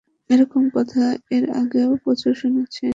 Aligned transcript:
এরকম 0.29 0.63
কথা 0.75 1.03
এর 1.35 1.45
আগেও 1.61 1.89
প্রচুর 2.03 2.33
শুনেছি! 2.41 2.85